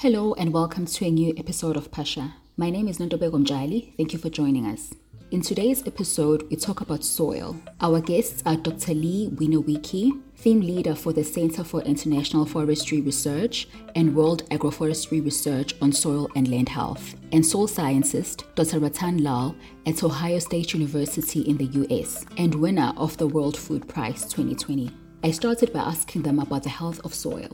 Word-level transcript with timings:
Hello 0.00 0.34
and 0.34 0.52
welcome 0.52 0.84
to 0.84 1.06
a 1.06 1.10
new 1.10 1.32
episode 1.38 1.74
of 1.74 1.90
Pasha. 1.90 2.34
My 2.58 2.68
name 2.68 2.86
is 2.86 2.98
Nondobeko 2.98 3.42
Mjali. 3.42 3.96
Thank 3.96 4.12
you 4.12 4.18
for 4.18 4.28
joining 4.28 4.66
us. 4.66 4.92
In 5.30 5.40
today's 5.40 5.86
episode, 5.86 6.46
we 6.50 6.56
talk 6.56 6.82
about 6.82 7.02
soil. 7.02 7.56
Our 7.80 8.02
guests 8.02 8.42
are 8.44 8.56
Dr. 8.56 8.92
Leigh 8.92 9.30
Winowiecki, 9.30 10.20
theme 10.36 10.60
leader 10.60 10.94
for 10.94 11.14
the 11.14 11.24
Center 11.24 11.64
for 11.64 11.80
International 11.80 12.44
Forestry 12.44 13.00
Research 13.00 13.68
and 13.94 14.14
World 14.14 14.46
Agroforestry 14.50 15.24
Research 15.24 15.74
on 15.80 15.92
Soil 15.92 16.28
and 16.36 16.46
Land 16.48 16.68
Health, 16.68 17.14
and 17.32 17.44
soil 17.44 17.66
scientist 17.66 18.44
Dr. 18.54 18.80
Rattan 18.80 19.24
Lal 19.24 19.56
at 19.86 20.04
Ohio 20.04 20.40
State 20.40 20.74
University 20.74 21.40
in 21.40 21.56
the 21.56 21.86
US 21.86 22.26
and 22.36 22.54
winner 22.54 22.92
of 22.98 23.16
the 23.16 23.26
World 23.26 23.56
Food 23.56 23.88
Prize 23.88 24.24
2020. 24.24 24.90
I 25.24 25.30
started 25.30 25.72
by 25.72 25.80
asking 25.80 26.20
them 26.22 26.38
about 26.38 26.64
the 26.64 26.68
health 26.68 27.00
of 27.02 27.14
soil. 27.14 27.48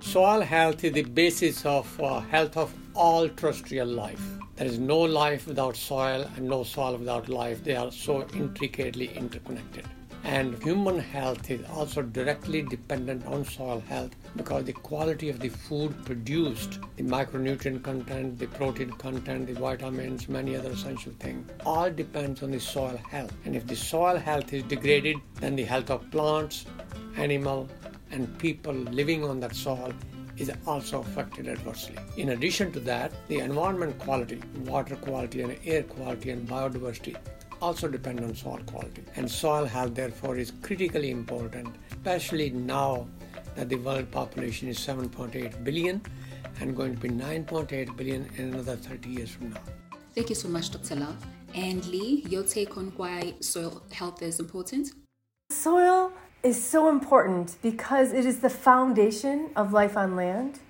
Soil 0.00 0.40
health 0.40 0.82
is 0.82 0.92
the 0.92 1.02
basis 1.02 1.64
of 1.66 2.00
uh, 2.00 2.20
health 2.20 2.56
of 2.56 2.72
all 2.94 3.28
terrestrial 3.28 3.86
life. 3.86 4.22
There 4.56 4.66
is 4.66 4.78
no 4.78 4.98
life 4.98 5.46
without 5.46 5.76
soil 5.76 6.26
and 6.36 6.48
no 6.48 6.64
soil 6.64 6.96
without 6.96 7.28
life. 7.28 7.62
They 7.62 7.76
are 7.76 7.92
so 7.92 8.26
intricately 8.34 9.08
interconnected. 9.14 9.86
And 10.24 10.60
human 10.62 10.98
health 10.98 11.50
is 11.50 11.60
also 11.68 12.00
directly 12.00 12.62
dependent 12.62 13.26
on 13.26 13.44
soil 13.44 13.80
health 13.80 14.16
because 14.36 14.64
the 14.64 14.72
quality 14.72 15.28
of 15.28 15.38
the 15.38 15.50
food 15.50 15.94
produced, 16.06 16.78
the 16.96 17.02
micronutrient 17.02 17.82
content, 17.82 18.38
the 18.38 18.46
protein 18.46 18.90
content, 18.92 19.48
the 19.48 19.54
vitamins, 19.54 20.30
many 20.30 20.56
other 20.56 20.70
essential 20.70 21.12
things, 21.20 21.48
all 21.66 21.90
depends 21.90 22.42
on 22.42 22.50
the 22.50 22.60
soil 22.60 22.98
health. 23.10 23.32
And 23.44 23.54
if 23.54 23.66
the 23.66 23.76
soil 23.76 24.16
health 24.16 24.52
is 24.54 24.62
degraded, 24.62 25.18
then 25.40 25.56
the 25.56 25.64
health 25.64 25.90
of 25.90 26.10
plants, 26.10 26.64
animal, 27.16 27.68
and 28.10 28.38
people 28.38 28.72
living 28.72 29.24
on 29.24 29.40
that 29.40 29.54
soil 29.54 29.92
is 30.36 30.50
also 30.66 31.00
affected 31.00 31.48
adversely. 31.48 31.96
In 32.16 32.30
addition 32.30 32.72
to 32.72 32.80
that, 32.80 33.12
the 33.28 33.38
environment 33.38 33.98
quality, 33.98 34.42
water 34.64 34.96
quality 34.96 35.42
and 35.42 35.56
air 35.64 35.82
quality 35.82 36.30
and 36.30 36.48
biodiversity 36.48 37.16
also 37.60 37.88
depend 37.88 38.20
on 38.20 38.34
soil 38.34 38.60
quality. 38.66 39.04
And 39.16 39.30
soil 39.30 39.64
health 39.66 39.94
therefore 39.94 40.38
is 40.38 40.52
critically 40.62 41.10
important, 41.10 41.74
especially 41.90 42.50
now 42.50 43.06
that 43.54 43.68
the 43.68 43.76
world 43.76 44.10
population 44.10 44.68
is 44.68 44.78
7.8 44.78 45.62
billion 45.62 46.00
and 46.60 46.76
going 46.76 46.94
to 46.94 47.00
be 47.00 47.08
9.8 47.08 47.96
billion 47.96 48.28
in 48.36 48.54
another 48.54 48.76
30 48.76 49.08
years 49.10 49.30
from 49.30 49.50
now. 49.50 49.60
Thank 50.14 50.30
you 50.30 50.34
so 50.34 50.48
much, 50.48 50.70
Dr. 50.70 50.96
Lal. 50.96 51.16
And 51.54 51.84
Leigh, 51.86 52.22
your 52.28 52.44
take 52.44 52.76
on 52.76 52.92
why 52.96 53.34
soil 53.40 53.82
health 53.92 54.22
is 54.22 54.40
important? 54.40 54.92
Soil 55.50 56.12
is 56.42 56.62
so 56.62 56.88
important 56.88 57.56
because 57.62 58.12
it 58.12 58.24
is 58.24 58.40
the 58.40 58.50
foundation 58.50 59.50
of 59.54 59.72
life 59.72 59.96
on 59.96 60.16
land. 60.16 60.60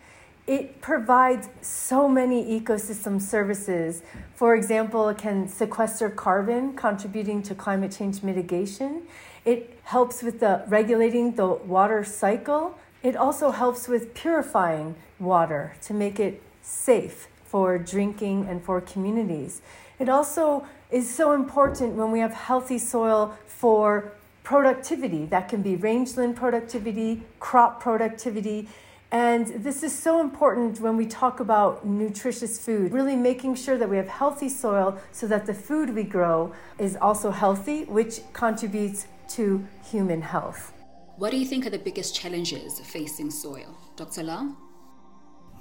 It 0.47 0.81
provides 0.81 1.49
so 1.63 2.09
many 2.09 2.61
ecosystem 2.61 3.21
services. 3.21 4.03
For 4.35 4.57
example, 4.57 5.09
it 5.09 5.19
can 5.19 5.47
sequester 5.49 6.11
carbon, 6.11 6.75
contributing 6.75 7.43
to 7.45 7.55
climate 7.55 7.93
change 7.97 8.23
mitigation. 8.23 9.03
It 9.45 9.79
helps 9.85 10.23
with 10.23 10.41
the 10.41 10.65
regulating 10.67 11.37
the 11.37 11.47
water 11.47 12.03
cycle. 12.03 12.77
It 13.03 13.15
also 13.15 13.53
helps 13.53 13.87
with 13.87 14.13
purifying 14.13 14.97
water 15.21 15.77
to 15.83 15.95
make 15.95 16.19
it 16.19 16.43
safe 16.63 17.29
for 17.45 17.79
drinking 17.79 18.47
and 18.49 18.63
for 18.63 18.81
communities. 18.81 19.61
It 20.01 20.09
also 20.09 20.67
is 20.91 21.09
so 21.09 21.33
important 21.33 21.95
when 21.95 22.11
we 22.11 22.19
have 22.21 22.33
healthy 22.33 22.79
soil 22.79 23.37
for 23.47 24.13
productivity. 24.51 25.27
That 25.27 25.49
can 25.49 25.63
be 25.63 25.77
rangeland 25.77 26.35
productivity, 26.35 27.23
crop 27.39 27.81
productivity. 27.81 28.69
And 29.13 29.47
this 29.47 29.85
is 29.85 29.97
so 29.97 30.21
important 30.21 30.81
when 30.81 30.97
we 30.97 31.07
talk 31.07 31.39
about 31.39 31.87
nutritious 31.87 32.59
food, 32.59 32.93
really 32.93 33.15
making 33.15 33.55
sure 33.55 33.79
that 33.79 33.89
we 33.89 33.97
have 33.97 34.09
healthy 34.09 34.49
soil 34.49 34.99
so 35.13 35.29
that 35.29 35.47
the 35.47 35.55
food 35.55 35.95
we 35.95 36.03
grow 36.03 36.53
is 36.81 36.97
also 36.97 37.31
healthy, 37.31 37.85
which 37.85 38.23
contributes 38.33 39.07
to 39.37 39.65
human 39.89 40.21
health. 40.21 40.73
What 41.17 41.31
do 41.31 41.37
you 41.37 41.47
think 41.47 41.65
are 41.67 41.71
the 41.71 41.85
biggest 41.91 42.17
challenges 42.17 42.81
facing 42.81 43.31
soil? 43.31 43.79
Dr. 43.95 44.25
Lal? 44.25 44.57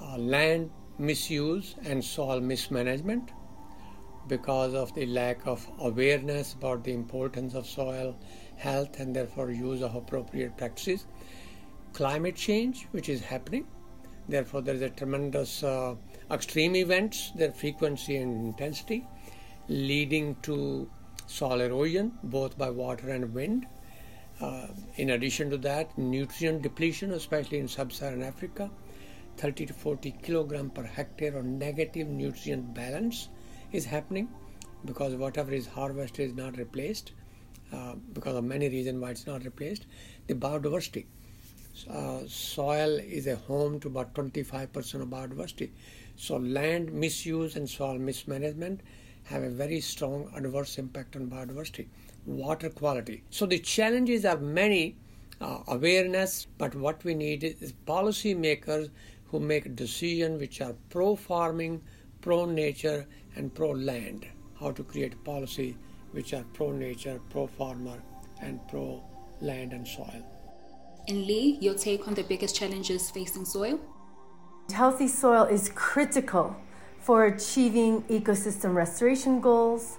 Uh, 0.02 0.18
land 0.18 0.72
misuse 0.98 1.76
and 1.86 2.04
soil 2.04 2.42
mismanagement 2.42 3.34
because 4.28 4.74
of 4.74 4.94
the 4.96 5.06
lack 5.06 5.46
of 5.46 5.68
awareness 5.80 6.54
about 6.54 6.84
the 6.84 6.94
importance 6.94 7.56
of 7.56 7.68
soil 7.68 8.16
health 8.60 9.00
and 9.00 9.16
therefore 9.16 9.52
use 9.52 9.82
of 9.82 9.96
appropriate 9.96 10.56
practices. 10.58 11.06
Climate 11.94 12.36
change, 12.36 12.88
which 12.92 13.10
is 13.10 13.22
happening, 13.22 13.66
therefore 14.28 14.62
there 14.62 14.76
is 14.76 14.82
a 14.82 14.90
tremendous 14.90 15.64
uh, 15.64 15.96
extreme 16.30 16.76
events, 16.76 17.32
their 17.36 17.52
frequency 17.52 18.18
and 18.18 18.46
intensity, 18.46 19.08
leading 19.68 20.36
to 20.42 20.90
soil 21.26 21.62
erosion 21.62 22.12
both 22.24 22.58
by 22.58 22.70
water 22.70 23.10
and 23.10 23.34
wind. 23.34 23.66
Uh, 24.42 24.68
in 24.96 25.10
addition 25.12 25.50
to 25.50 25.58
that, 25.58 25.98
nutrient 25.98 26.62
depletion, 26.62 27.12
especially 27.12 27.60
in 27.60 27.68
sub-Saharan 27.68 28.24
Africa, 28.24 28.70
30 29.38 29.68
to 29.68 29.74
40 29.74 30.12
kilogram 30.24 30.70
per 30.70 30.84
hectare 30.84 31.38
or 31.38 31.44
negative 31.44 32.08
nutrient 32.08 32.74
balance 32.74 33.30
is 33.72 33.86
happening 33.86 34.28
because 34.86 35.16
whatever 35.16 35.54
is 35.54 35.68
harvested 35.68 36.30
is 36.30 36.36
not 36.36 36.58
replaced 36.58 37.12
uh, 37.74 37.94
because 38.14 38.36
of 38.36 38.44
many 38.44 38.70
reasons 38.70 39.00
why 39.00 39.12
it's 39.12 39.28
not 39.28 39.44
replaced. 39.46 39.86
The 40.28 40.36
biodiversity. 40.36 41.06
Uh, 41.90 42.20
soil 42.28 43.00
is 43.00 43.28
a 43.28 43.36
home 43.36 43.80
to 43.80 43.88
about 43.88 44.14
25% 44.14 45.02
of 45.02 45.08
biodiversity. 45.08 45.70
So 46.16 46.38
land 46.38 46.92
misuse 46.92 47.56
and 47.56 47.70
soil 47.70 47.98
mismanagement 47.98 48.82
have 49.26 49.44
a 49.44 49.50
very 49.50 49.80
strong 49.80 50.32
adverse 50.36 50.78
impact 50.78 51.16
on 51.16 51.28
biodiversity. 51.28 51.88
Water 52.26 52.70
quality. 52.70 53.24
So 53.30 53.46
the 53.46 53.60
challenges 53.60 54.26
are 54.26 54.38
many. 54.38 54.96
Uh, 55.42 55.64
awareness, 55.68 56.48
but 56.58 56.76
what 56.76 57.02
we 57.06 57.14
need 57.14 57.46
is 57.46 57.72
policy 57.86 58.34
makers 58.34 58.90
who 59.28 59.40
make 59.40 59.74
decisions 59.74 60.38
which 60.42 60.60
are 60.60 60.76
pro 60.90 61.16
farming, 61.16 61.82
pro 62.20 62.46
nature, 62.46 63.08
and 63.38 63.54
pro 63.54 63.70
land. 63.72 64.28
How 64.60 64.72
to 64.72 64.84
create 64.84 65.24
policy 65.24 65.78
which 66.12 66.34
are 66.34 66.44
pro 66.54 66.72
nature, 66.72 67.20
pro 67.30 67.48
farmer, 67.48 68.02
and 68.42 68.60
pro 68.68 69.04
land 69.42 69.74
and 69.74 69.88
soil. 69.88 70.26
And 71.08 71.26
Leigh, 71.26 71.58
your 71.60 71.76
take 71.76 72.08
on 72.08 72.14
the 72.14 72.24
biggest 72.24 72.56
challenges 72.56 73.10
facing 73.10 73.46
soil? 73.46 73.80
Healthy 74.72 75.08
soil 75.08 75.46
is 75.46 75.72
critical 75.74 76.56
for 77.00 77.26
achieving 77.26 78.04
ecosystem 78.04 78.76
restoration 78.76 79.42
goals, 79.42 79.98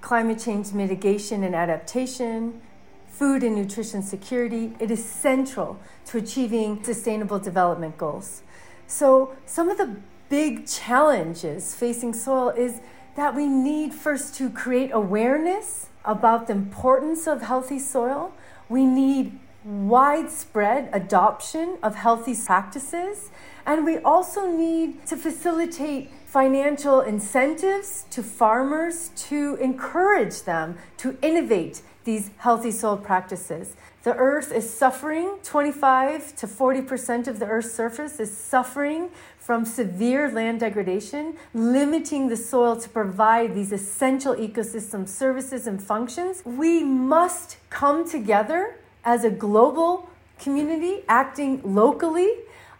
climate 0.00 0.40
change 0.40 0.72
mitigation 0.72 1.44
and 1.44 1.54
adaptation, 1.54 2.60
food 3.06 3.42
and 3.42 3.54
nutrition 3.54 4.02
security. 4.02 4.72
It 4.80 4.90
is 4.90 5.04
central 5.04 5.78
to 6.06 6.18
achieving 6.18 6.82
sustainable 6.82 7.38
development 7.38 7.98
goals. 7.98 8.42
So, 8.86 9.36
some 9.46 9.68
of 9.68 9.78
the 9.78 9.96
big 10.28 10.66
challenges 10.66 11.74
facing 11.74 12.14
soil 12.14 12.50
is 12.50 12.80
that 13.16 13.34
we 13.34 13.46
need 13.46 13.94
first 13.94 14.34
to 14.36 14.50
create 14.50 14.90
awareness 14.92 15.88
about 16.04 16.46
the 16.46 16.52
importance 16.52 17.26
of 17.26 17.42
healthy 17.42 17.78
soil. 17.78 18.32
We 18.68 18.86
need 18.86 19.38
widespread 19.64 20.88
adoption 20.92 21.78
of 21.82 21.94
healthy 21.94 22.34
practices. 22.34 23.30
And 23.66 23.84
we 23.84 23.98
also 23.98 24.50
need 24.50 25.06
to 25.06 25.16
facilitate 25.16 26.10
financial 26.26 27.00
incentives 27.00 28.06
to 28.10 28.22
farmers 28.22 29.10
to 29.16 29.56
encourage 29.56 30.42
them 30.42 30.78
to 30.96 31.18
innovate 31.20 31.82
these 32.04 32.30
healthy 32.38 32.70
soil 32.70 32.96
practices. 32.96 33.76
The 34.02 34.14
earth 34.16 34.50
is 34.50 34.72
suffering. 34.72 35.38
25 35.42 36.34
to 36.36 36.46
40% 36.46 37.28
of 37.28 37.38
the 37.38 37.46
earth's 37.46 37.72
surface 37.72 38.18
is 38.18 38.34
suffering 38.34 39.10
from 39.38 39.66
severe 39.66 40.30
land 40.30 40.60
degradation, 40.60 41.36
limiting 41.52 42.28
the 42.28 42.36
soil 42.36 42.76
to 42.76 42.88
provide 42.88 43.54
these 43.54 43.72
essential 43.72 44.34
ecosystem 44.34 45.06
services 45.06 45.66
and 45.66 45.82
functions. 45.82 46.42
We 46.46 46.82
must 46.82 47.58
come 47.68 48.08
together 48.08 48.76
as 49.04 49.24
a 49.24 49.30
global 49.30 50.08
community, 50.38 51.04
acting 51.08 51.60
locally, 51.62 52.30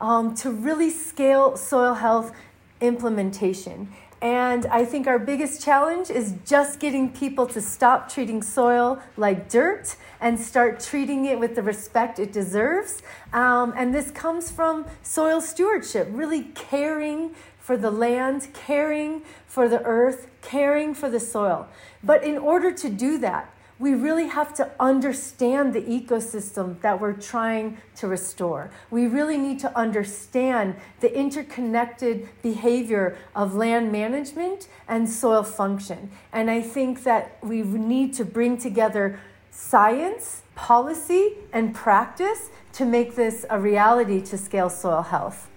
um, 0.00 0.34
to 0.37 0.50
really 0.50 0.88
scale 0.88 1.56
soil 1.56 1.94
health 1.94 2.32
implementation. 2.81 3.93
And 4.22 4.67
I 4.67 4.84
think 4.84 5.06
our 5.06 5.19
biggest 5.19 5.62
challenge 5.62 6.11
is 6.11 6.34
just 6.44 6.78
getting 6.78 7.11
people 7.11 7.46
to 7.46 7.61
stop 7.61 8.11
treating 8.12 8.43
soil 8.43 9.00
like 9.17 9.49
dirt 9.49 9.96
and 10.20 10.38
start 10.38 10.78
treating 10.78 11.25
it 11.25 11.40
with 11.40 11.55
the 11.55 11.62
respect 11.62 12.19
it 12.19 12.31
deserves. 12.31 13.02
Um, 13.32 13.72
and 13.76 13.94
this 13.94 14.11
comes 14.11 14.50
from 14.50 14.87
soil 15.02 15.40
stewardship, 15.40 16.08
really 16.11 16.44
caring 16.55 17.34
for 17.58 17.78
the 17.78 17.90
land, 17.90 18.49
caring 18.52 19.22
for 19.46 19.69
the 19.69 19.82
earth, 19.84 20.26
caring 20.43 20.93
for 20.93 21.08
the 21.08 21.20
soil. 21.20 21.67
But 22.02 22.22
in 22.22 22.37
order 22.37 22.72
to 22.72 22.90
do 22.90 23.17
that, 23.19 23.55
we 23.81 23.94
really 23.94 24.29
have 24.29 24.53
to 24.55 24.71
understand 24.79 25.73
the 25.73 25.81
ecosystem 25.81 26.79
that 26.82 27.00
we're 27.00 27.15
trying 27.15 27.79
to 27.97 28.06
restore. 28.06 28.71
We 28.91 29.06
really 29.06 29.38
need 29.38 29.59
to 29.61 29.77
understand 29.77 30.77
the 31.00 31.12
interconnected 31.19 32.29
behavior 32.43 33.17
of 33.35 33.55
land 33.55 33.91
management 33.91 34.69
and 34.87 35.09
soil 35.09 35.43
function. 35.43 36.11
And 36.31 36.50
I 36.50 36.61
think 36.61 37.05
that 37.05 37.38
we 37.43 37.62
need 37.62 38.12
to 38.15 38.25
bring 38.25 38.59
together 38.59 39.19
science, 39.50 40.43
policy, 40.55 41.32
and 41.50 41.75
practice 41.75 42.50
to 42.75 42.85
make 42.85 43.17
this 43.17 43.47
a 43.49 43.59
reality 43.59 44.21
to 44.21 44.37
scale 44.37 44.69
soil 44.69 45.03
health. 45.03 45.49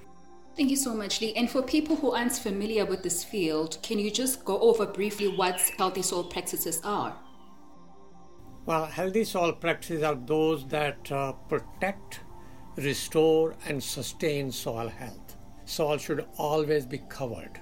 Thank 0.56 0.70
you 0.70 0.78
so 0.78 0.94
much, 0.94 1.20
Leigh. 1.20 1.36
And 1.36 1.50
for 1.50 1.62
people 1.62 1.98
who 1.98 2.12
aren't 2.12 2.34
familiar 2.34 2.86
with 2.86 3.04
this 3.04 3.24
field, 3.24 3.80
can 3.84 4.00
you 4.00 4.10
just 4.10 4.46
go 4.46 4.60
over 4.60 4.86
briefly 4.86 5.28
what 5.28 5.60
healthy 5.78 6.04
soil 6.04 6.24
practices 6.24 6.80
are? 6.86 7.18
Well, 8.66 8.86
healthy 8.86 9.26
soil 9.26 9.52
practices 9.52 10.04
are 10.04 10.16
those 10.16 10.66
that 10.68 11.12
uh, 11.12 11.34
protect, 11.34 12.22
restore, 12.78 13.56
and 13.68 13.84
sustain 13.84 14.54
soil 14.54 14.88
health. 14.88 15.36
Soil 15.66 15.98
should 15.98 16.26
always 16.38 16.86
be 16.86 17.00
covered. 17.10 17.60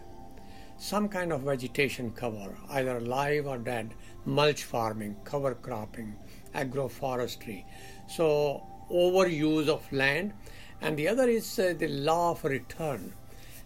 Some 0.77 1.09
kind 1.09 1.33
of 1.33 1.41
vegetation 1.41 2.11
cover, 2.11 2.55
either 2.69 3.01
live 3.01 3.47
or 3.47 3.57
dead, 3.57 3.95
mulch 4.25 4.63
farming, 4.63 5.15
cover 5.23 5.55
cropping, 5.55 6.17
agroforestry. 6.53 7.65
So, 8.07 8.61
overuse 8.91 9.69
of 9.69 9.91
land. 9.91 10.33
And 10.81 10.95
the 10.95 11.07
other 11.07 11.27
is 11.27 11.57
uh, 11.57 11.73
the 11.79 11.87
law 11.87 12.33
of 12.33 12.43
return. 12.43 13.13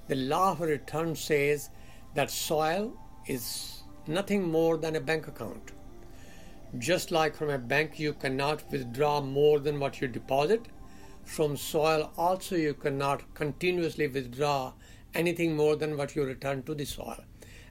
The 0.08 0.16
law 0.16 0.54
of 0.54 0.62
return 0.62 1.18
says 1.18 1.70
that 2.14 2.32
soil 2.32 2.94
is 3.28 3.84
nothing 4.08 4.50
more 4.50 4.78
than 4.78 4.96
a 4.96 5.02
bank 5.02 5.28
account 5.28 5.74
just 6.78 7.12
like 7.12 7.36
from 7.36 7.50
a 7.50 7.58
bank, 7.58 8.00
you 8.00 8.14
cannot 8.14 8.70
withdraw 8.72 9.22
more 9.22 9.60
than 9.60 9.80
what 9.80 10.02
you 10.02 10.08
deposit. 10.08 10.68
From 11.24 11.58
soil, 11.58 12.12
also, 12.18 12.56
you 12.56 12.74
cannot 12.74 13.34
continuously 13.34 14.08
withdraw 14.08 14.74
anything 15.14 15.56
more 15.56 15.76
than 15.76 15.98
what 15.98 16.16
you 16.16 16.24
return 16.24 16.64
to 16.64 16.76
the 16.76 16.86
soil. 16.86 17.24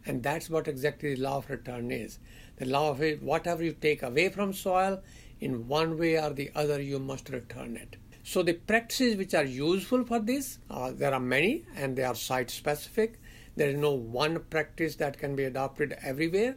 And 0.06 0.23
that's 0.23 0.50
what 0.50 0.69
exactly 0.69 1.14
the 1.14 1.20
law 1.20 1.38
of 1.38 1.50
return 1.50 1.91
is. 1.91 2.19
The 2.56 2.67
law 2.67 2.91
of 2.91 3.02
it, 3.02 3.23
whatever 3.23 3.62
you 3.62 3.73
take 3.73 4.02
away 4.02 4.29
from 4.29 4.52
soil, 4.52 5.02
in 5.40 5.69
one 5.69 5.99
way 5.99 6.17
or 6.17 6.31
the 6.31 6.50
other, 6.55 6.81
you 6.81 6.99
must 6.99 7.29
return 7.29 7.76
it. 7.76 7.97
So, 8.23 8.43
the 8.43 8.55
practices 8.55 9.17
which 9.17 9.35
are 9.35 9.44
useful 9.44 10.05
for 10.05 10.19
this, 10.19 10.58
uh, 10.70 10.93
there 10.93 11.12
are 11.12 11.20
many 11.20 11.64
and 11.76 11.94
they 11.94 12.05
are 12.05 12.14
site 12.14 12.50
specific. 12.50 13.20
There 13.56 13.69
is 13.69 13.76
no 13.76 13.93
one 13.93 14.43
practice 14.50 14.97
that 14.97 15.19
can 15.19 15.37
be 15.37 15.44
adopted 15.44 15.97
everywhere. 16.02 16.56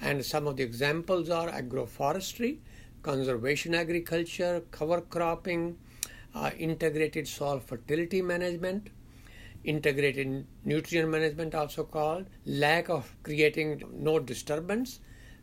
And 0.00 0.24
some 0.24 0.46
of 0.46 0.56
the 0.56 0.62
examples 0.62 1.30
are 1.30 1.48
agroforestry, 1.50 2.58
conservation 3.02 3.74
agriculture, 3.74 4.62
cover 4.70 5.00
cropping, 5.00 5.78
uh, 6.34 6.50
integrated 6.58 7.28
soil 7.28 7.60
fertility 7.60 8.20
management, 8.20 8.88
integrated 9.62 10.46
nutrient 10.64 11.08
management, 11.08 11.54
also 11.54 11.84
called, 11.84 12.26
lack 12.44 12.88
of 12.88 13.14
creating 13.22 13.82
no 13.92 14.18
disturbance 14.18 15.00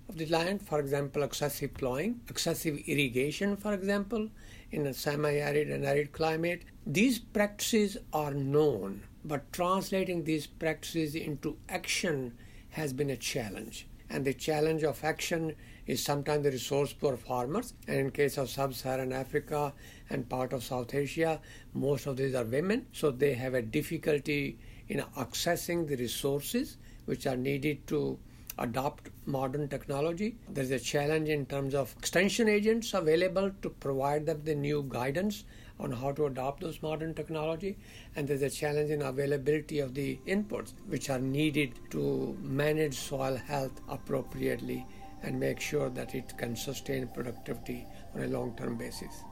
of 0.10 0.18
the 0.18 0.26
land, 0.28 0.62
for 0.62 0.80
example, 0.80 1.24
excessive 1.24 1.74
plowing, 1.74 2.20
excessive 2.30 2.78
irrigation, 2.88 3.56
for 3.56 3.74
example, 3.74 4.30
in 4.72 4.86
a 4.86 4.94
semi 4.94 5.36
arid 5.36 5.70
and 5.70 5.86
arid 5.86 6.12
climate. 6.12 6.64
These 6.86 7.20
practices 7.20 7.98
are 8.14 8.34
known, 8.34 9.04
but 9.24 9.52
translating 9.54 10.24
these 10.24 10.48
practices 10.48 11.16
into 11.16 11.58
action 11.70 12.38
has 12.72 12.94
been 12.94 13.10
a 13.10 13.18
challenge 13.18 13.88
and 14.12 14.26
the 14.26 14.34
challenge 14.34 14.84
of 14.84 15.04
action 15.04 15.56
is 15.88 16.04
sometimes 16.04 16.44
the 16.44 16.52
resource 16.52 16.94
poor 16.94 17.18
farmers. 17.18 17.74
And 17.88 17.98
in 17.98 18.12
case 18.12 18.38
of 18.38 18.50
sub-Saharan 18.50 19.14
Africa 19.14 19.74
and 20.10 20.28
part 20.28 20.54
of 20.54 20.64
South 20.64 20.94
Asia, 20.94 21.40
most 21.74 22.06
of 22.08 22.18
these 22.18 22.36
are 22.36 22.44
women, 22.44 22.86
so 22.92 23.12
they 23.12 23.34
have 23.34 23.54
a 23.54 23.62
difficulty 23.62 24.58
in 24.90 25.00
accessing 25.18 25.88
the 25.88 25.96
resources 25.96 26.78
which 27.06 27.26
are 27.26 27.38
needed 27.38 27.88
to 27.88 28.20
adopt 28.58 29.10
modern 29.26 29.68
technology. 29.70 30.36
There's 30.50 30.72
a 30.72 30.80
challenge 30.80 31.30
in 31.30 31.46
terms 31.46 31.74
of 31.74 31.96
extension 31.98 32.50
agents 32.50 32.94
available 32.94 33.52
to 33.62 33.70
provide 33.70 34.26
them 34.26 34.42
the 34.44 34.56
new 34.56 34.86
guidance 34.88 35.46
on 35.82 35.92
how 35.92 36.12
to 36.12 36.26
adopt 36.28 36.62
those 36.62 36.82
modern 36.82 37.14
technology 37.14 37.78
and 38.16 38.28
there's 38.28 38.42
a 38.42 38.50
challenge 38.50 38.92
in 38.92 39.02
availability 39.02 39.80
of 39.80 39.94
the 39.94 40.20
inputs 40.28 40.74
which 40.88 41.10
are 41.10 41.20
needed 41.20 41.80
to 41.90 42.38
manage 42.42 42.96
soil 42.96 43.36
health 43.36 43.82
appropriately 43.90 44.86
and 45.24 45.40
make 45.40 45.60
sure 45.60 45.90
that 45.90 46.16
it 46.16 46.38
can 46.38 46.56
sustain 46.56 47.08
productivity 47.08 47.86
on 48.16 48.24
a 48.24 48.28
long-term 48.28 48.78
basis. 48.78 49.24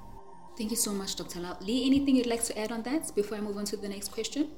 Thank 0.57 0.72
you 0.72 0.78
so 0.78 0.92
much, 0.92 1.16
Dr. 1.16 1.40
Lal. 1.40 1.57
Leigh, 1.62 1.86
anything 1.86 2.16
you'd 2.16 2.25
like 2.25 2.44
to 2.44 2.60
add 2.60 2.72
on 2.72 2.84
that 2.84 3.16
before 3.16 3.38
I 3.38 3.42
move 3.42 3.57
on 3.57 3.66
to 3.66 3.78
the 3.78 3.88
next 3.88 4.12
question? 4.12 4.50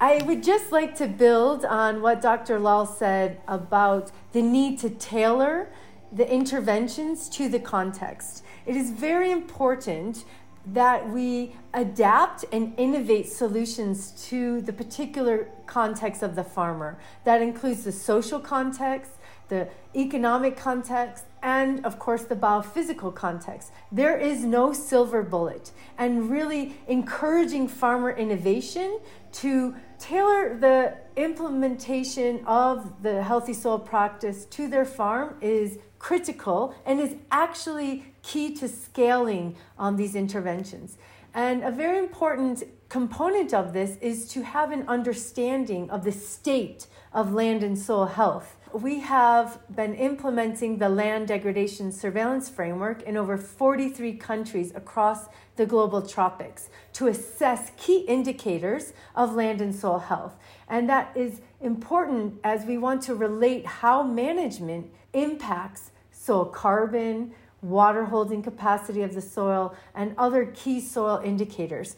I 0.00 0.22
would 0.22 0.44
just 0.44 0.70
like 0.70 0.94
to 0.96 1.08
build 1.08 1.64
on 1.64 2.02
what 2.02 2.20
Dr. 2.20 2.60
Lal 2.60 2.86
said 2.86 3.40
about 3.48 4.12
the 4.32 4.42
need 4.42 4.78
to 4.80 4.90
tailor 4.90 5.70
the 6.12 6.30
interventions 6.30 7.28
to 7.30 7.48
the 7.48 7.58
context. 7.58 8.44
It 8.66 8.76
is 8.76 8.90
very 8.90 9.30
important 9.30 10.24
that 10.66 11.08
we 11.08 11.56
adapt 11.74 12.44
and 12.52 12.74
innovate 12.78 13.28
solutions 13.28 14.10
to 14.28 14.60
the 14.62 14.72
particular 14.72 15.48
context 15.66 16.22
of 16.22 16.34
the 16.34 16.44
farmer. 16.44 16.98
That 17.24 17.40
includes 17.42 17.84
the 17.84 17.92
social 17.92 18.40
context, 18.40 19.12
the 19.48 19.68
economic 19.96 20.56
context, 20.56 21.24
and 21.42 21.84
of 21.84 21.98
course 21.98 22.24
the 22.24 22.36
biophysical 22.36 23.14
context. 23.14 23.72
There 23.90 24.18
is 24.18 24.44
no 24.44 24.72
silver 24.72 25.22
bullet, 25.22 25.70
and 25.96 26.30
really 26.30 26.76
encouraging 26.86 27.68
farmer 27.68 28.10
innovation 28.10 28.98
to 29.32 29.74
tailor 29.98 30.58
the 30.58 30.96
implementation 31.16 32.44
of 32.46 33.02
the 33.02 33.22
healthy 33.22 33.52
soil 33.52 33.78
practice 33.78 34.44
to 34.46 34.68
their 34.68 34.84
farm 34.84 35.36
is 35.40 35.78
critical 35.98 36.74
and 36.86 37.00
is 37.00 37.16
actually 37.30 38.04
key 38.28 38.52
to 38.52 38.68
scaling 38.68 39.56
on 39.78 39.96
these 39.96 40.14
interventions. 40.14 40.98
And 41.32 41.64
a 41.64 41.70
very 41.70 41.98
important 41.98 42.62
component 42.90 43.54
of 43.54 43.72
this 43.72 43.96
is 44.02 44.28
to 44.28 44.42
have 44.42 44.70
an 44.70 44.84
understanding 44.86 45.88
of 45.90 46.04
the 46.04 46.12
state 46.12 46.86
of 47.12 47.32
land 47.32 47.62
and 47.62 47.78
soil 47.78 48.04
health. 48.04 48.56
We 48.72 49.00
have 49.00 49.58
been 49.74 49.94
implementing 49.94 50.76
the 50.76 50.90
land 50.90 51.28
degradation 51.28 51.90
surveillance 51.90 52.50
framework 52.50 53.02
in 53.02 53.16
over 53.16 53.38
43 53.38 54.12
countries 54.18 54.72
across 54.74 55.28
the 55.56 55.64
global 55.64 56.02
tropics 56.02 56.68
to 56.94 57.06
assess 57.06 57.70
key 57.78 58.00
indicators 58.00 58.92
of 59.16 59.34
land 59.34 59.62
and 59.62 59.74
soil 59.74 60.00
health. 60.00 60.34
And 60.68 60.86
that 60.90 61.16
is 61.16 61.40
important 61.62 62.40
as 62.44 62.66
we 62.66 62.76
want 62.76 63.00
to 63.04 63.14
relate 63.14 63.64
how 63.64 64.02
management 64.02 64.92
impacts 65.14 65.92
soil 66.10 66.44
carbon, 66.44 67.32
water 67.62 68.04
holding 68.04 68.42
capacity 68.42 69.02
of 69.02 69.14
the 69.14 69.20
soil, 69.20 69.74
and 69.94 70.14
other 70.16 70.46
key 70.46 70.80
soil 70.80 71.20
indicators. 71.24 71.96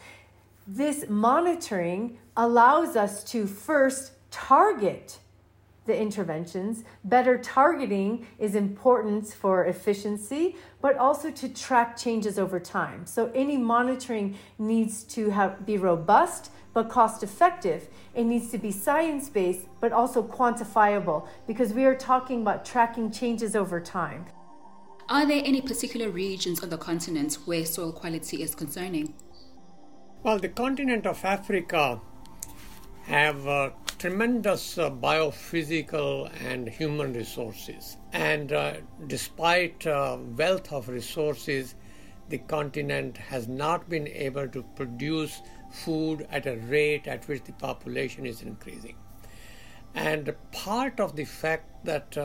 This 0.66 1.08
monitoring 1.08 2.18
allows 2.36 2.96
us 2.96 3.24
to 3.24 3.46
first 3.46 4.12
target 4.30 5.18
the 5.86 5.98
interventions. 5.98 6.84
Better 7.04 7.38
targeting 7.38 8.26
is 8.38 8.54
important 8.54 9.26
for 9.26 9.64
efficiency, 9.64 10.56
but 10.80 10.96
also 10.96 11.30
to 11.30 11.48
track 11.48 11.96
changes 11.96 12.38
over 12.38 12.60
time. 12.60 13.06
So 13.06 13.32
any 13.34 13.56
monitoring 13.56 14.36
needs 14.58 15.02
to 15.04 15.30
have, 15.30 15.66
be 15.66 15.76
robust 15.76 16.52
but 16.72 16.88
cost 16.88 17.24
effective. 17.24 17.88
It 18.14 18.24
needs 18.24 18.50
to 18.52 18.58
be 18.58 18.70
science 18.70 19.28
based 19.28 19.66
but 19.80 19.92
also 19.92 20.22
quantifiable 20.22 21.26
because 21.46 21.72
we 21.72 21.84
are 21.84 21.96
talking 21.96 22.42
about 22.42 22.64
tracking 22.64 23.10
changes 23.10 23.56
over 23.56 23.80
time. 23.80 24.26
Are 25.10 25.26
there 25.26 25.42
any 25.44 25.60
particular 25.60 26.08
regions 26.08 26.62
on 26.62 26.68
the 26.68 26.78
continent 26.78 27.36
where 27.44 27.66
soil 27.66 27.90
quality 27.92 28.44
is 28.44 28.54
concerning? 28.54 29.12
Well, 30.22 30.38
the 30.38 30.50
continent 30.50 31.04
of 31.04 31.24
Africa 31.24 32.00
have 33.06 33.44
uh, 33.48 33.70
tremendous 33.98 34.78
uh, 34.78 34.88
biophysical 34.88 36.30
and 36.44 36.68
human 36.68 37.12
resources. 37.12 37.96
And 38.12 38.52
uh, 38.52 38.74
despite 39.08 39.84
uh, 39.84 40.18
wealth 40.36 40.72
of 40.72 40.88
resources, 40.88 41.74
the 42.28 42.38
continent 42.38 43.16
has 43.16 43.48
not 43.48 43.88
been 43.88 44.06
able 44.06 44.46
to 44.46 44.62
produce 44.76 45.42
food 45.72 46.24
at 46.30 46.46
a 46.46 46.56
rate 46.58 47.08
at 47.08 47.26
which 47.26 47.42
the 47.42 47.52
population 47.54 48.26
is 48.26 48.42
increasing. 48.42 48.94
And 49.92 50.32
part 50.52 51.00
of 51.00 51.16
the 51.16 51.24
fact 51.24 51.84
that 51.84 52.16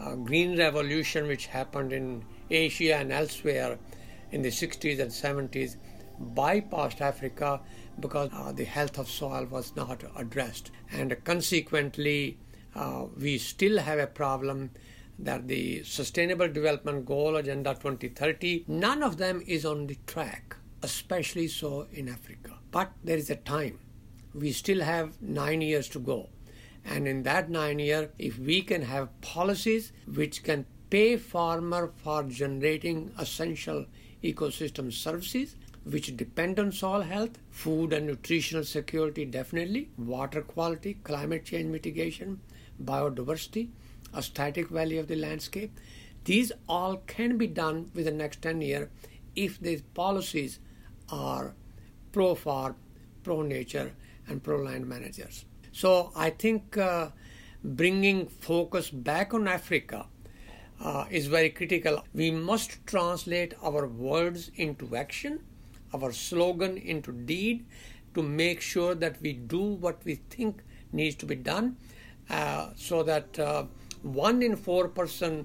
uh, 0.00 0.14
green 0.14 0.58
revolution 0.58 1.26
which 1.26 1.46
happened 1.46 1.92
in 1.92 2.24
Asia 2.50 2.96
and 2.96 3.12
elsewhere 3.12 3.78
in 4.32 4.42
the 4.42 4.48
60s 4.48 5.00
and 5.00 5.10
70s 5.10 5.76
bypassed 6.34 7.00
Africa 7.00 7.60
because 8.00 8.30
uh, 8.32 8.52
the 8.52 8.64
health 8.64 8.98
of 8.98 9.08
soil 9.08 9.44
was 9.46 9.74
not 9.76 10.04
addressed. 10.16 10.70
And 10.92 11.16
consequently, 11.24 12.38
uh, 12.74 13.06
we 13.16 13.38
still 13.38 13.78
have 13.78 13.98
a 13.98 14.06
problem 14.06 14.70
that 15.18 15.46
the 15.46 15.84
Sustainable 15.84 16.48
Development 16.48 17.04
Goal 17.04 17.36
Agenda 17.36 17.74
2030, 17.74 18.64
none 18.66 19.02
of 19.02 19.16
them 19.16 19.42
is 19.46 19.64
on 19.64 19.86
the 19.86 19.96
track, 20.06 20.56
especially 20.82 21.46
so 21.46 21.86
in 21.92 22.08
Africa. 22.08 22.58
But 22.70 22.92
there 23.04 23.16
is 23.16 23.30
a 23.30 23.36
time. 23.36 23.78
We 24.34 24.50
still 24.50 24.82
have 24.82 25.20
nine 25.22 25.60
years 25.60 25.88
to 25.90 26.00
go. 26.00 26.30
And 26.84 27.08
in 27.08 27.22
that 27.22 27.50
nine 27.50 27.78
year, 27.78 28.10
if 28.18 28.38
we 28.38 28.62
can 28.62 28.82
have 28.82 29.20
policies 29.20 29.92
which 30.06 30.42
can 30.42 30.66
pay 30.90 31.16
farmer 31.16 31.92
for 31.96 32.22
generating 32.24 33.12
essential 33.18 33.86
ecosystem 34.22 34.92
services, 34.92 35.56
which 35.84 36.16
depend 36.16 36.58
on 36.58 36.72
soil 36.72 37.02
health, 37.02 37.38
food 37.50 37.92
and 37.92 38.06
nutritional 38.06 38.64
security, 38.64 39.24
definitely, 39.24 39.90
water 39.98 40.40
quality, 40.40 40.94
climate 41.04 41.44
change 41.44 41.66
mitigation, 41.66 42.40
biodiversity, 42.82 43.68
a 44.12 44.22
static 44.22 44.68
value 44.68 45.00
of 45.00 45.08
the 45.08 45.16
landscape. 45.16 45.78
These 46.24 46.52
all 46.68 46.98
can 47.06 47.36
be 47.36 47.46
done 47.46 47.90
within 47.94 48.16
the 48.16 48.24
next 48.24 48.40
10 48.42 48.60
years 48.62 48.88
if 49.36 49.60
these 49.60 49.82
policies 49.82 50.58
are 51.10 51.54
pro 52.12 52.34
farm, 52.34 52.76
pro 53.22 53.42
nature, 53.42 53.92
and 54.26 54.42
pro 54.42 54.62
land 54.62 54.86
managers. 54.86 55.44
So 55.74 56.12
I 56.14 56.30
think 56.30 56.78
uh, 56.78 57.08
bringing 57.64 58.28
focus 58.28 58.90
back 58.90 59.34
on 59.34 59.48
Africa 59.48 60.06
uh, 60.80 61.06
is 61.10 61.26
very 61.26 61.50
critical. 61.50 62.04
We 62.14 62.30
must 62.30 62.86
translate 62.86 63.54
our 63.60 63.88
words 63.88 64.52
into 64.54 64.94
action, 64.94 65.40
our 65.92 66.12
slogan 66.12 66.76
into 66.76 67.10
deed, 67.10 67.66
to 68.14 68.22
make 68.22 68.60
sure 68.60 68.94
that 68.94 69.20
we 69.20 69.32
do 69.32 69.60
what 69.60 69.98
we 70.04 70.14
think 70.30 70.62
needs 70.92 71.16
to 71.16 71.26
be 71.26 71.34
done, 71.34 71.76
uh, 72.30 72.68
so 72.76 73.02
that 73.02 73.36
uh, 73.40 73.64
one 74.02 74.42
in 74.42 74.54
four 74.54 74.86
person 74.86 75.44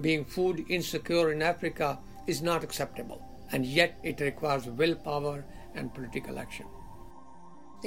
being 0.00 0.24
food 0.24 0.64
insecure 0.70 1.32
in 1.32 1.42
Africa 1.42 1.98
is 2.26 2.40
not 2.40 2.64
acceptable, 2.64 3.20
and 3.52 3.66
yet 3.66 3.98
it 4.02 4.20
requires 4.20 4.66
willpower 4.66 5.44
and 5.74 5.92
political 5.92 6.38
action. 6.38 6.64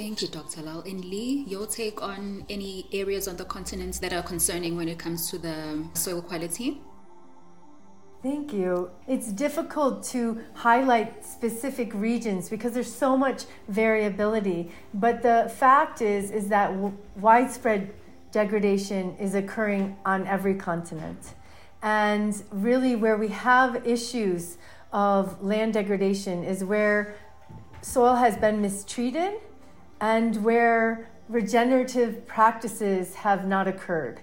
Thank 0.00 0.22
you, 0.22 0.28
Dr. 0.28 0.62
Lal. 0.62 0.80
And 0.80 1.04
Leigh, 1.04 1.44
your 1.46 1.66
take 1.66 2.02
on 2.02 2.46
any 2.48 2.86
areas 2.90 3.28
on 3.28 3.36
the 3.36 3.44
continent 3.44 4.00
that 4.00 4.14
are 4.14 4.22
concerning 4.22 4.74
when 4.74 4.88
it 4.88 4.98
comes 4.98 5.30
to 5.30 5.36
the 5.36 5.84
soil 5.92 6.22
quality? 6.22 6.80
Thank 8.22 8.50
you. 8.50 8.92
It's 9.06 9.30
difficult 9.30 10.02
to 10.04 10.40
highlight 10.54 11.26
specific 11.26 11.92
regions 11.92 12.48
because 12.48 12.72
there's 12.72 12.90
so 12.90 13.14
much 13.14 13.44
variability. 13.68 14.70
But 14.94 15.20
the 15.20 15.52
fact 15.54 16.00
is, 16.00 16.30
is 16.30 16.48
that 16.48 16.68
w- 16.68 16.96
widespread 17.16 17.92
degradation 18.32 19.14
is 19.18 19.34
occurring 19.34 19.98
on 20.06 20.26
every 20.26 20.54
continent. 20.54 21.34
And 21.82 22.42
really, 22.50 22.96
where 22.96 23.18
we 23.18 23.28
have 23.28 23.86
issues 23.86 24.56
of 24.94 25.42
land 25.42 25.74
degradation 25.74 26.42
is 26.42 26.64
where 26.64 27.16
soil 27.82 28.14
has 28.14 28.38
been 28.38 28.62
mistreated 28.62 29.34
and 30.00 30.42
where 30.42 31.10
regenerative 31.28 32.26
practices 32.26 33.14
have 33.14 33.46
not 33.46 33.68
occurred. 33.68 34.20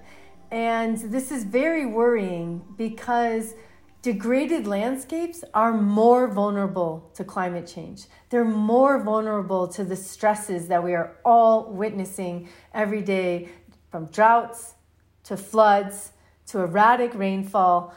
And 0.51 0.98
this 0.98 1.31
is 1.31 1.43
very 1.43 1.86
worrying 1.86 2.63
because 2.77 3.53
degraded 4.01 4.67
landscapes 4.67 5.43
are 5.53 5.74
more 5.74 6.27
vulnerable 6.27 7.12
to 7.15 7.24
climate 7.24 7.67
change. 7.67 8.05
They're 8.29 8.46
more 8.46 9.01
vulnerable 9.03 9.67
to 9.69 9.84
the 9.84 9.96
stresses 9.96 10.67
that 10.67 10.84
we 10.84 10.93
are 10.93 11.17
all 11.25 11.72
witnessing 11.72 12.50
every 12.74 13.01
day 13.01 13.50
from 13.91 14.05
droughts 14.05 14.75
to 15.25 15.36
floods 15.36 16.13
to 16.48 16.60
erratic 16.60 17.13
rainfall. 17.13 17.93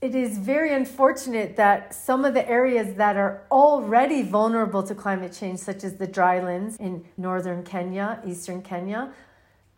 It 0.00 0.14
is 0.14 0.38
very 0.38 0.74
unfortunate 0.74 1.56
that 1.56 1.94
some 1.94 2.24
of 2.24 2.34
the 2.34 2.46
areas 2.48 2.96
that 2.96 3.16
are 3.16 3.42
already 3.50 4.22
vulnerable 4.22 4.82
to 4.82 4.94
climate 4.94 5.32
change, 5.32 5.60
such 5.60 5.82
as 5.82 5.96
the 5.96 6.06
drylands 6.06 6.76
in 6.76 7.04
northern 7.16 7.62
Kenya, 7.62 8.20
eastern 8.26 8.60
Kenya, 8.60 9.12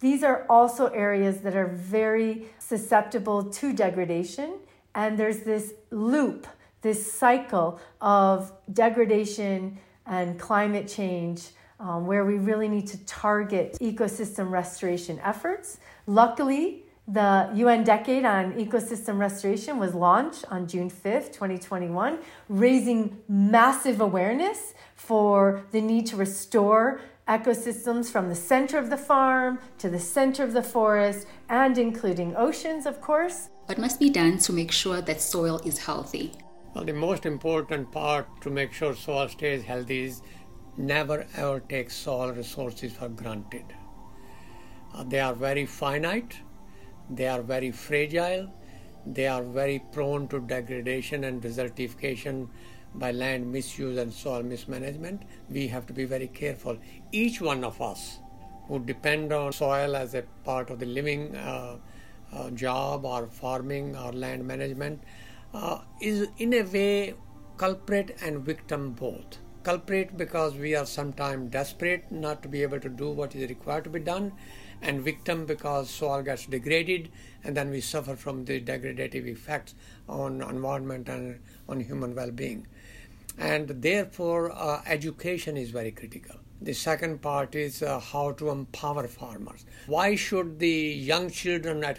these 0.00 0.22
are 0.22 0.44
also 0.50 0.86
areas 0.88 1.38
that 1.42 1.54
are 1.54 1.68
very 1.68 2.48
susceptible 2.58 3.44
to 3.44 3.72
degradation. 3.72 4.58
And 4.94 5.18
there's 5.18 5.40
this 5.40 5.74
loop, 5.90 6.46
this 6.82 7.12
cycle 7.12 7.80
of 8.00 8.52
degradation 8.72 9.78
and 10.06 10.38
climate 10.38 10.88
change 10.88 11.48
um, 11.78 12.06
where 12.06 12.24
we 12.24 12.38
really 12.38 12.68
need 12.68 12.86
to 12.88 12.98
target 13.04 13.76
ecosystem 13.80 14.50
restoration 14.50 15.20
efforts. 15.22 15.78
Luckily, 16.06 16.85
the 17.08 17.48
UN 17.54 17.84
Decade 17.84 18.24
on 18.24 18.54
Ecosystem 18.54 19.18
Restoration 19.18 19.78
was 19.78 19.94
launched 19.94 20.44
on 20.50 20.66
June 20.66 20.90
5th, 20.90 21.32
2021, 21.32 22.18
raising 22.48 23.18
massive 23.28 24.00
awareness 24.00 24.74
for 24.96 25.64
the 25.70 25.80
need 25.80 26.06
to 26.06 26.16
restore 26.16 27.00
ecosystems 27.28 28.10
from 28.10 28.28
the 28.28 28.34
center 28.34 28.78
of 28.78 28.90
the 28.90 28.96
farm 28.96 29.58
to 29.78 29.88
the 29.88 29.98
center 29.98 30.42
of 30.42 30.52
the 30.52 30.62
forest 30.62 31.26
and 31.48 31.78
including 31.78 32.34
oceans, 32.36 32.86
of 32.86 33.00
course. 33.00 33.50
What 33.66 33.78
must 33.78 34.00
be 34.00 34.10
done 34.10 34.38
to 34.38 34.52
make 34.52 34.72
sure 34.72 35.00
that 35.00 35.20
soil 35.20 35.60
is 35.64 35.78
healthy? 35.78 36.32
Well, 36.74 36.84
the 36.84 36.92
most 36.92 37.24
important 37.24 37.90
part 37.90 38.26
to 38.42 38.50
make 38.50 38.72
sure 38.72 38.94
soil 38.94 39.28
stays 39.28 39.62
healthy 39.62 40.04
is 40.04 40.22
never 40.76 41.26
ever 41.36 41.60
take 41.60 41.90
soil 41.90 42.32
resources 42.32 42.92
for 42.92 43.08
granted. 43.08 43.64
Uh, 44.94 45.04
they 45.04 45.20
are 45.20 45.34
very 45.34 45.66
finite, 45.66 46.38
they 47.10 47.28
are 47.28 47.42
very 47.42 47.70
fragile, 47.70 48.48
they 49.06 49.26
are 49.26 49.42
very 49.42 49.78
prone 49.92 50.28
to 50.28 50.40
degradation 50.40 51.24
and 51.24 51.42
desertification 51.42 52.48
by 52.94 53.12
land 53.12 53.50
misuse 53.52 53.98
and 53.98 54.12
soil 54.12 54.42
mismanagement. 54.42 55.22
We 55.50 55.68
have 55.68 55.86
to 55.86 55.92
be 55.92 56.04
very 56.04 56.28
careful. 56.28 56.78
Each 57.12 57.40
one 57.40 57.62
of 57.62 57.80
us 57.80 58.18
who 58.68 58.80
depend 58.80 59.32
on 59.32 59.52
soil 59.52 59.94
as 59.94 60.14
a 60.14 60.22
part 60.44 60.70
of 60.70 60.80
the 60.80 60.86
living 60.86 61.36
uh, 61.36 61.76
uh, 62.32 62.50
job 62.50 63.04
or 63.04 63.26
farming 63.26 63.96
or 63.96 64.12
land 64.12 64.46
management 64.46 65.00
uh, 65.54 65.78
is 66.00 66.28
in 66.38 66.52
a 66.54 66.62
way 66.62 67.14
culprit 67.56 68.16
and 68.22 68.40
victim 68.40 68.90
both 68.92 69.38
culprit 69.66 70.16
because 70.16 70.54
we 70.54 70.76
are 70.76 70.86
sometimes 70.86 71.50
desperate 71.50 72.12
not 72.12 72.40
to 72.40 72.48
be 72.48 72.62
able 72.62 72.78
to 72.78 72.88
do 72.88 73.10
what 73.10 73.34
is 73.34 73.48
required 73.48 73.82
to 73.82 73.90
be 73.90 73.98
done, 73.98 74.32
and 74.80 75.02
victim 75.02 75.44
because 75.44 75.90
soil 75.90 76.22
gets 76.22 76.46
degraded, 76.46 77.10
and 77.42 77.56
then 77.56 77.70
we 77.70 77.80
suffer 77.80 78.14
from 78.14 78.44
the 78.44 78.60
degradative 78.60 79.26
effects 79.26 79.74
on 80.08 80.40
environment 80.40 81.08
and 81.08 81.40
on 81.68 81.80
human 81.80 82.14
well-being. 82.14 82.64
And 83.38 83.68
therefore, 83.68 84.52
uh, 84.52 84.82
education 84.86 85.56
is 85.56 85.70
very 85.70 85.90
critical. 85.90 86.36
The 86.62 86.72
second 86.72 87.20
part 87.20 87.56
is 87.56 87.82
uh, 87.82 87.98
how 87.98 88.32
to 88.42 88.50
empower 88.50 89.08
farmers. 89.08 89.66
Why 89.86 90.14
should 90.14 90.60
the 90.60 90.78
young 91.12 91.28
children 91.28 91.82
at 91.82 91.98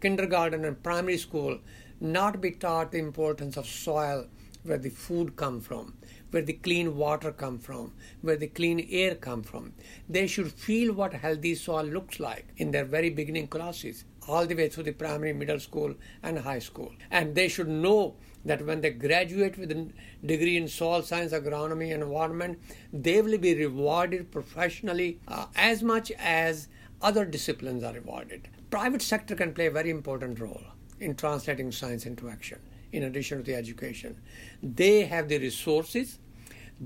kindergarten 0.00 0.64
and 0.64 0.82
primary 0.82 1.18
school 1.18 1.58
not 2.00 2.40
be 2.40 2.52
taught 2.52 2.92
the 2.92 2.98
importance 2.98 3.58
of 3.58 3.66
soil 3.66 4.26
where 4.62 4.78
the 4.78 4.88
food 4.88 5.36
come 5.36 5.60
from 5.60 5.92
where 6.34 6.42
the 6.42 6.52
clean 6.52 6.96
water 6.96 7.30
come 7.30 7.60
from, 7.60 7.92
where 8.20 8.36
the 8.36 8.48
clean 8.48 8.88
air 8.90 9.14
come 9.14 9.40
from. 9.40 9.72
They 10.08 10.26
should 10.26 10.50
feel 10.50 10.92
what 10.92 11.12
healthy 11.14 11.54
soil 11.54 11.84
looks 11.84 12.18
like 12.18 12.46
in 12.56 12.72
their 12.72 12.84
very 12.84 13.08
beginning 13.08 13.46
classes, 13.46 14.04
all 14.26 14.44
the 14.44 14.56
way 14.56 14.68
through 14.68 14.82
the 14.82 14.92
primary, 14.92 15.32
middle 15.32 15.60
school, 15.60 15.94
and 16.24 16.40
high 16.40 16.58
school. 16.58 16.92
And 17.08 17.36
they 17.36 17.46
should 17.46 17.68
know 17.68 18.16
that 18.44 18.66
when 18.66 18.80
they 18.80 18.90
graduate 18.90 19.56
with 19.56 19.70
a 19.70 19.86
degree 20.26 20.56
in 20.56 20.66
soil 20.66 21.02
science, 21.02 21.32
agronomy, 21.32 21.94
and 21.94 22.02
environment, 22.02 22.58
they 22.92 23.22
will 23.22 23.38
be 23.38 23.54
rewarded 23.54 24.32
professionally 24.32 25.20
uh, 25.28 25.46
as 25.54 25.84
much 25.84 26.10
as 26.18 26.66
other 27.00 27.24
disciplines 27.24 27.84
are 27.84 27.94
rewarded. 27.94 28.48
Private 28.70 29.02
sector 29.02 29.36
can 29.36 29.54
play 29.54 29.66
a 29.66 29.70
very 29.70 29.90
important 29.90 30.40
role 30.40 30.64
in 30.98 31.14
translating 31.14 31.70
science 31.70 32.06
into 32.06 32.28
action 32.28 32.58
in 32.94 33.02
addition 33.02 33.38
to 33.38 33.44
the 33.44 33.54
education. 33.54 34.16
They 34.62 35.04
have 35.04 35.28
the 35.28 35.38
resources, 35.38 36.18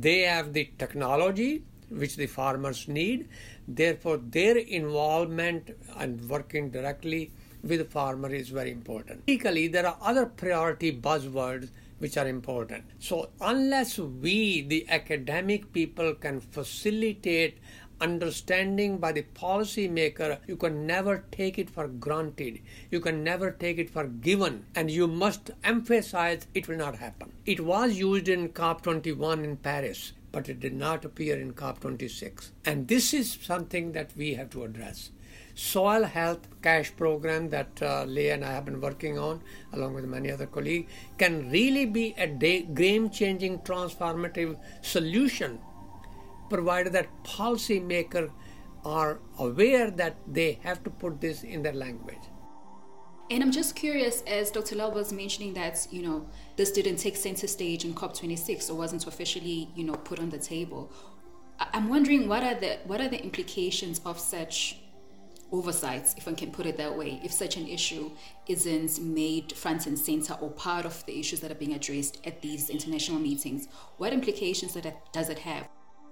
they 0.00 0.21
have 0.21 0.52
the 0.52 0.71
technology 0.78 1.62
which 1.90 2.17
the 2.17 2.26
farmers 2.26 2.87
need. 2.88 3.28
Therefore, 3.67 4.19
their 4.19 4.57
involvement 4.57 5.76
and 5.97 6.28
working 6.28 6.71
directly 6.71 7.31
with 7.62 7.78
the 7.81 7.85
farmer 7.85 8.28
is 8.28 8.49
very 8.49 8.71
important. 8.71 9.23
Equally, 9.26 9.69
there 9.69 9.87
are 9.87 9.97
other 10.00 10.26
priority 10.26 10.93
buzzwords 10.97 11.71
which 11.99 12.17
are 12.17 12.28
important. 12.28 12.85
So, 13.00 13.31
unless 13.40 13.99
we, 13.99 14.62
the 14.62 14.87
academic 14.88 15.73
people, 15.73 16.14
can 16.14 16.40
facilitate 16.40 17.59
understanding 18.00 18.99
by 18.99 19.12
the 19.12 19.25
policymaker, 19.35 20.38
you 20.47 20.57
can 20.57 20.87
never 20.87 21.25
take 21.31 21.59
it 21.59 21.71
for 21.71 21.88
granted. 21.88 22.61
You 22.90 23.00
can 23.00 23.25
never 23.25 23.50
take 23.50 23.78
it 23.78 23.90
for 23.90 24.07
given. 24.07 24.67
And 24.75 24.90
you 24.90 25.07
must 25.07 25.50
emphasize 25.64 26.47
it 26.55 26.69
will 26.69 26.76
not 26.76 26.97
happen. 26.97 27.33
It 27.47 27.61
was 27.61 27.95
used 27.95 28.28
in 28.28 28.50
COP21 28.50 29.45
in 29.45 29.57
Paris 29.57 30.12
but 30.31 30.49
it 30.49 30.61
did 30.61 30.75
not 30.75 31.05
appear 31.05 31.40
in 31.40 31.55
COP26. 31.55 32.50
And 32.64 32.87
this 32.87 33.14
is 33.14 33.38
something 33.40 33.93
that 33.93 34.11
we 34.17 34.35
have 34.35 34.50
to 34.50 34.64
address. 34.64 35.11
Soil 35.55 36.05
health 36.05 36.47
CA4SH 36.62 36.97
program 36.97 37.49
that 37.50 37.83
uh, 37.83 38.05
Leigh 38.05 38.31
and 38.31 38.45
I 38.45 38.52
have 38.52 38.64
been 38.64 38.81
working 38.81 39.19
on, 39.19 39.40
along 39.73 39.95
with 39.95 40.05
many 40.05 40.31
other 40.31 40.47
colleagues, 40.47 40.90
can 41.19 41.50
really 41.50 41.87
be 41.87 42.14
a 42.19 42.26
game 42.28 43.11
changing, 43.11 43.59
transformative 43.61 44.57
solution, 44.83 45.59
provided 46.49 46.93
that 46.93 47.09
policymakers 47.25 48.31
are 48.85 49.21
aware 49.38 49.90
that 49.90 50.17
they 50.26 50.59
have 50.62 50.83
to 50.85 50.90
put 50.90 51.21
this 51.21 51.43
in 51.43 51.62
their 51.62 51.73
language. 51.73 52.19
And 53.31 53.43
I'm 53.43 53.52
just 53.52 53.76
curious, 53.76 54.23
as 54.23 54.50
Dr. 54.50 54.76
Lal 54.76 54.93
was 54.93 55.12
mentioning 55.12 55.52
that, 55.55 55.87
you 55.90 56.02
know, 56.02 56.26
this 56.57 56.71
didn't 56.71 56.97
take 56.97 57.14
center 57.14 57.47
stage 57.47 57.85
in 57.85 57.93
COP26 57.93 58.71
or 58.71 58.75
wasn't 58.75 59.07
officially, 59.07 59.69
you 59.75 59.85
know, 59.85 59.93
put 59.93 60.19
on 60.19 60.31
the 60.31 60.38
table. 60.38 60.90
I'm 61.61 61.88
wondering 61.88 62.28
what 62.28 62.43
are 62.43 62.55
the 62.55 62.78
what 62.87 63.00
are 63.00 63.09
the 63.09 63.23
implications 63.23 64.00
of 64.07 64.19
such 64.19 64.78
oversights, 65.50 66.14
if 66.17 66.26
one 66.26 66.37
can 66.37 66.50
put 66.50 66.67
it 66.67 66.76
that 66.76 66.97
way, 66.97 67.21
if 67.25 67.33
such 67.33 67.57
an 67.57 67.67
issue 67.67 68.11
isn't 68.47 69.02
made 69.02 69.52
front 69.52 69.87
and 69.87 69.99
center 69.99 70.35
or 70.35 70.50
part 70.50 70.85
of 70.85 71.05
the 71.07 71.19
issues 71.19 71.40
that 71.40 71.50
are 71.50 71.57
being 71.57 71.75
addressed 71.75 72.21
at 72.26 72.43
these 72.43 72.71
international 72.71 73.19
meetings, 73.19 73.69
what 73.97 74.12
implications 74.12 74.76
does 75.12 75.28
it 75.28 75.38
have? 75.40 75.69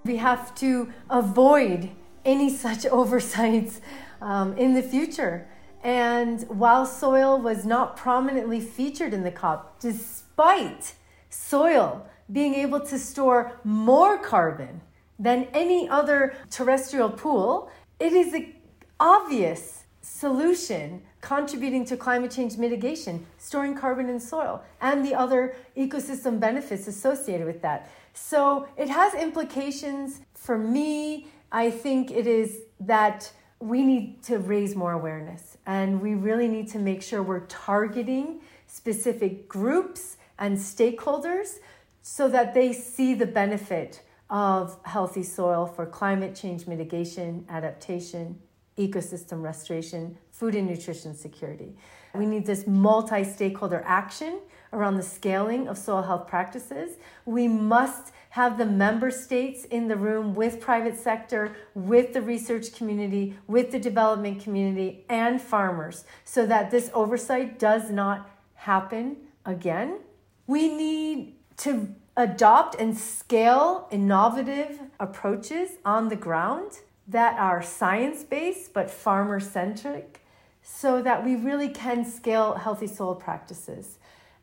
We 0.06 0.18
have 0.18 0.54
to 0.56 0.92
avoid 1.10 1.90
any 2.24 2.48
such 2.50 2.86
oversights 3.00 3.80
um, 4.20 4.56
in 4.56 4.74
the 4.74 4.82
future. 4.82 5.48
And 5.82 6.42
while 6.48 6.86
soil 6.86 7.40
was 7.40 7.64
not 7.64 7.96
prominently 7.96 8.60
featured 8.60 9.12
in 9.12 9.22
the 9.22 9.30
COP, 9.30 9.80
despite 9.80 10.94
soil 11.30 12.08
being 12.32 12.54
able 12.54 12.80
to 12.80 12.98
store 12.98 13.60
more 13.62 14.18
carbon 14.18 14.80
than 15.18 15.48
any 15.52 15.88
other 15.88 16.34
terrestrial 16.50 17.10
pool, 17.10 17.70
it 18.00 18.12
is 18.12 18.32
an 18.34 18.54
obvious 18.98 19.84
solution 20.00 21.02
contributing 21.26 21.84
to 21.84 21.96
climate 21.96 22.30
change 22.30 22.56
mitigation, 22.56 23.26
storing 23.36 23.74
carbon 23.74 24.08
in 24.08 24.20
soil, 24.20 24.62
and 24.80 25.04
the 25.04 25.12
other 25.12 25.56
ecosystem 25.76 26.38
benefits 26.38 26.86
associated 26.86 27.44
with 27.44 27.60
that. 27.62 27.90
So 28.14 28.68
it 28.76 28.88
has 28.88 29.12
implications 29.14 30.20
for 30.34 30.56
me. 30.56 31.26
I 31.50 31.68
think 31.72 32.12
it 32.12 32.28
is 32.28 32.60
that 32.78 33.32
we 33.58 33.82
need 33.82 34.22
to 34.22 34.38
raise 34.38 34.76
more 34.76 34.92
awareness 34.92 35.58
and 35.66 36.00
we 36.00 36.14
really 36.14 36.46
need 36.46 36.68
to 36.68 36.78
make 36.78 37.02
sure 37.02 37.24
we're 37.24 37.46
targeting 37.46 38.40
specific 38.68 39.48
groups 39.48 40.18
and 40.38 40.56
stakeholders 40.56 41.56
so 42.02 42.28
that 42.28 42.54
they 42.54 42.72
see 42.72 43.14
the 43.14 43.26
benefit 43.26 44.00
of 44.30 44.78
healthy 44.84 45.24
soil 45.24 45.66
for 45.66 45.86
climate 45.86 46.36
change 46.36 46.68
mitigation, 46.68 47.44
adaptation, 47.48 48.38
ecosystem 48.78 49.42
restoration, 49.42 50.16
food 50.30 50.54
and 50.54 50.68
nutrition 50.68 51.14
security. 51.14 51.74
We 52.14 52.26
need 52.26 52.46
this 52.46 52.66
multi 52.66 53.24
stakeholder 53.24 53.82
action 53.86 54.40
around 54.72 54.96
the 54.96 55.02
scaling 55.02 55.68
of 55.68 55.78
soil 55.78 56.02
health 56.02 56.26
practices. 56.26 56.96
We 57.24 57.48
must 57.48 58.12
have 58.30 58.58
the 58.58 58.66
member 58.66 59.10
states 59.10 59.64
in 59.64 59.88
the 59.88 59.96
room 59.96 60.34
with 60.34 60.60
private 60.60 60.98
sector, 60.98 61.56
with 61.74 62.12
the 62.12 62.20
research 62.20 62.74
community, 62.74 63.38
with 63.46 63.70
the 63.70 63.78
development 63.78 64.42
community, 64.42 65.04
and 65.08 65.40
farmers 65.40 66.04
so 66.24 66.44
that 66.46 66.70
this 66.70 66.90
oversight 66.92 67.58
does 67.58 67.90
not 67.90 68.28
happen 68.54 69.16
again. 69.46 70.00
We 70.46 70.68
need 70.68 71.36
to 71.58 71.94
adopt 72.16 72.74
and 72.74 72.96
scale 72.96 73.88
innovative 73.90 74.80
approaches 74.98 75.70
on 75.84 76.08
the 76.08 76.16
ground 76.16 76.80
that 77.08 77.38
are 77.38 77.62
science 77.62 78.24
based 78.24 78.72
but 78.72 78.90
farmer 78.90 79.40
centric 79.40 80.20
so 80.62 81.00
that 81.00 81.24
we 81.24 81.36
really 81.36 81.68
can 81.68 82.04
scale 82.04 82.54
healthy 82.54 82.88
soil 82.88 83.14
practices. 83.14 83.98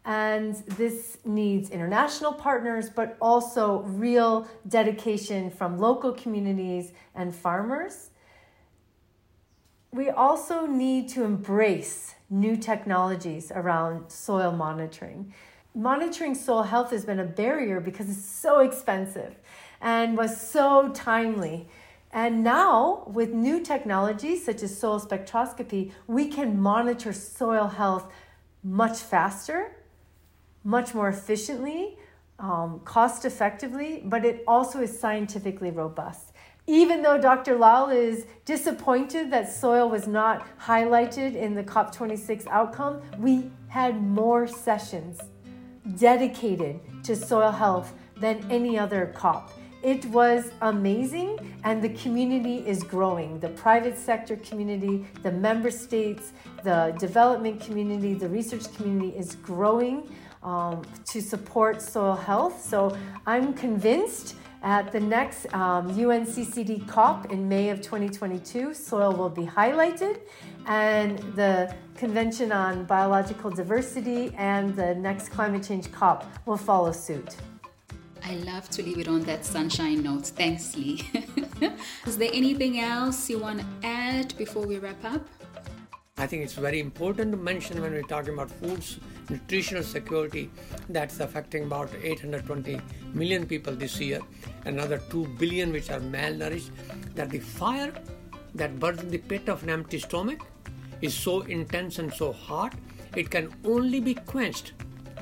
And 0.05 0.55
this 0.55 1.17
needs 1.25 1.69
international 1.69 2.33
partners, 2.33 2.89
but 2.89 3.17
also 3.21 3.81
real 3.81 4.47
dedication 4.67 5.49
from 5.49 5.77
local 5.77 6.13
communities 6.13 6.91
and 7.15 7.33
farmers. 7.33 8.09
We 9.91 10.09
also 10.09 10.65
need 10.65 11.09
to 11.09 11.23
embrace 11.23 12.15
new 12.29 12.57
technologies 12.57 13.51
around 13.53 14.09
soil 14.09 14.51
monitoring. 14.51 15.33
Monitoring 15.75 16.35
soil 16.35 16.63
health 16.63 16.91
has 16.91 17.05
been 17.05 17.19
a 17.19 17.25
barrier 17.25 17.79
because 17.79 18.09
it's 18.09 18.25
so 18.25 18.59
expensive 18.59 19.35
and 19.81 20.17
was 20.17 20.39
so 20.39 20.89
timely. 20.93 21.67
And 22.13 22.43
now, 22.43 23.03
with 23.07 23.31
new 23.31 23.61
technologies 23.61 24.45
such 24.45 24.61
as 24.63 24.77
soil 24.77 24.99
spectroscopy, 24.99 25.91
we 26.07 26.27
can 26.27 26.61
monitor 26.61 27.11
soil 27.11 27.67
health 27.67 28.11
much 28.63 28.99
faster 28.99 29.71
much 30.63 30.93
more 30.93 31.09
efficiently, 31.09 31.97
um, 32.39 32.81
cost 32.85 33.25
effectively, 33.25 34.01
but 34.05 34.25
it 34.25 34.43
also 34.47 34.81
is 34.81 34.97
scientifically 34.97 35.71
robust. 35.71 36.31
Even 36.65 37.01
though 37.01 37.17
Dr. 37.17 37.57
Lal 37.57 37.89
is 37.89 38.25
disappointed 38.45 39.29
that 39.31 39.51
soil 39.51 39.89
was 39.89 40.07
not 40.07 40.47
highlighted 40.57 41.35
in 41.35 41.53
the 41.53 41.63
COP26 41.63 42.47
outcome, 42.47 43.01
we 43.19 43.51
had 43.67 44.01
more 44.01 44.47
sessions 44.47 45.19
dedicated 45.97 46.79
to 47.03 47.15
soil 47.17 47.51
health 47.51 47.93
than 48.15 48.49
any 48.49 48.79
other 48.79 49.11
COP. 49.13 49.51
It 49.83 50.05
was 50.05 50.49
amazing, 50.61 51.57
and 51.65 51.81
the 51.81 51.89
community 51.89 52.65
is 52.65 52.83
growing. 52.83 53.37
The 53.41 53.49
private 53.49 53.97
sector 53.97 54.37
community, 54.37 55.05
the 55.23 55.31
member 55.31 55.69
states, 55.71 56.31
the 56.63 56.95
development 56.97 57.59
community, 57.59 58.13
the 58.13 58.29
research 58.29 58.73
community 58.75 59.09
is 59.17 59.35
growing 59.35 60.09
um, 60.41 60.83
to 61.07 61.21
support 61.21 61.81
soil 61.81 62.15
health. 62.15 62.63
So 62.63 62.97
I'm 63.27 63.53
convinced 63.53 64.35
at 64.61 64.93
the 64.93 65.01
next 65.01 65.53
um, 65.53 65.93
UNCCD 65.93 66.87
COP 66.87 67.29
in 67.29 67.49
May 67.49 67.69
of 67.69 67.81
2022, 67.81 68.73
soil 68.73 69.11
will 69.11 69.29
be 69.29 69.45
highlighted, 69.45 70.21
and 70.65 71.19
the 71.35 71.75
Convention 71.97 72.53
on 72.53 72.85
Biological 72.85 73.51
Diversity 73.51 74.33
and 74.37 74.73
the 74.77 74.95
next 74.95 75.29
climate 75.29 75.63
change 75.63 75.91
COP 75.91 76.25
will 76.45 76.57
follow 76.57 76.93
suit. 76.93 77.35
I 78.25 78.35
love 78.35 78.69
to 78.69 78.83
leave 78.83 78.99
it 78.99 79.07
on 79.09 79.21
that 79.23 79.43
sunshine 79.43 80.01
note. 80.01 80.27
Thanks, 80.27 80.77
Leigh. 80.77 81.01
Is 82.05 82.17
there 82.17 82.31
anything 82.33 82.79
else 82.79 83.29
you 83.29 83.37
want 83.37 83.59
to 83.59 83.65
add 83.83 84.33
before 84.37 84.65
we 84.65 84.77
wrap 84.77 85.03
up? 85.03 85.27
I 86.17 86.27
think 86.27 86.43
it's 86.43 86.53
very 86.53 86.79
important 86.79 87.31
to 87.31 87.37
mention 87.37 87.81
when 87.81 87.91
we're 87.91 88.03
talking 88.03 88.33
about 88.35 88.49
foods, 88.49 88.99
nutritional 89.29 89.83
security, 89.83 90.49
that's 90.87 91.19
affecting 91.19 91.63
about 91.63 91.89
820 92.01 92.79
million 93.13 93.45
people 93.45 93.75
this 93.75 93.99
year, 93.99 94.21
another 94.65 94.99
2 95.09 95.27
billion 95.37 95.73
which 95.73 95.89
are 95.89 95.99
malnourished, 95.99 96.69
that 97.15 97.29
the 97.29 97.39
fire 97.39 97.93
that 98.55 98.79
burns 98.79 99.01
in 99.01 99.09
the 99.09 99.17
pit 99.17 99.49
of 99.49 99.63
an 99.63 99.69
empty 99.69 99.99
stomach 99.99 100.45
is 101.01 101.13
so 101.13 101.41
intense 101.41 101.99
and 101.99 102.13
so 102.13 102.31
hot, 102.31 102.73
it 103.17 103.29
can 103.29 103.51
only 103.65 103.99
be 103.99 104.13
quenched 104.13 104.73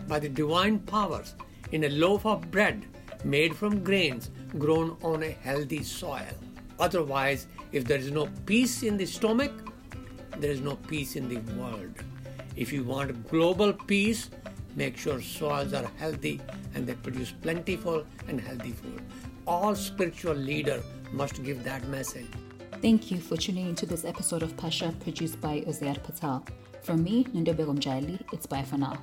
by 0.07 0.19
the 0.19 0.29
divine 0.29 0.77
powers 0.77 1.33
in 1.71 1.85
a 1.85 1.89
loaf 1.89 2.25
of 2.25 2.49
bread 2.51 2.85
made 3.23 3.55
from 3.55 3.83
grains 3.83 4.29
grown 4.57 4.97
on 5.03 5.23
a 5.23 5.31
healthy 5.31 5.83
soil. 5.83 6.35
Otherwise, 6.79 7.47
if 7.71 7.85
there 7.85 7.97
is 7.97 8.11
no 8.11 8.27
peace 8.45 8.83
in 8.83 8.97
the 8.97 9.05
stomach, 9.05 9.51
there 10.37 10.51
is 10.51 10.61
no 10.61 10.75
peace 10.75 11.15
in 11.15 11.29
the 11.29 11.39
world. 11.53 11.93
If 12.55 12.73
you 12.73 12.83
want 12.83 13.29
global 13.29 13.73
peace, 13.73 14.29
make 14.75 14.97
sure 14.97 15.21
soils 15.21 15.73
are 15.73 15.89
healthy 15.97 16.41
and 16.73 16.87
they 16.87 16.93
produce 16.95 17.31
plentiful 17.31 18.05
and 18.27 18.41
healthy 18.41 18.71
food. 18.71 19.01
All 19.45 19.75
spiritual 19.75 20.35
leader 20.35 20.81
must 21.11 21.43
give 21.43 21.63
that 21.63 21.87
message. 21.87 22.27
Thank 22.81 23.11
you 23.11 23.19
for 23.19 23.37
tuning 23.37 23.67
into 23.69 23.85
this 23.85 24.05
episode 24.05 24.43
of 24.43 24.57
Pasha 24.57 24.93
produced 25.01 25.39
by 25.39 25.61
Ozair 25.61 26.01
Patel. 26.01 26.43
From 26.81 27.03
me, 27.03 27.25
Nondobeko 27.25 27.77
Mjali, 27.77 28.19
it's 28.33 28.47
bye 28.47 28.63
for 28.63 28.77
now. 28.77 28.97